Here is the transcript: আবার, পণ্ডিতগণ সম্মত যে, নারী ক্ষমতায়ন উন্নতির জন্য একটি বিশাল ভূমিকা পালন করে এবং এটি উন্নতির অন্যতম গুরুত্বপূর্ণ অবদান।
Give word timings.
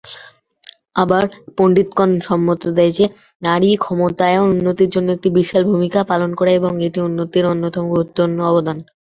আবার, 0.95 1.23
পণ্ডিতগণ 1.57 2.11
সম্মত 2.27 2.61
যে, 2.91 3.05
নারী 3.41 3.69
ক্ষমতায়ন 3.77 4.43
উন্নতির 4.51 4.93
জন্য 4.95 5.07
একটি 5.13 5.29
বিশাল 5.37 5.63
ভূমিকা 5.71 5.99
পালন 6.11 6.29
করে 6.39 6.51
এবং 6.59 6.71
এটি 6.87 6.99
উন্নতির 7.07 7.49
অন্যতম 7.53 7.83
গুরুত্বপূর্ণ 7.91 8.37
অবদান। 8.51 8.77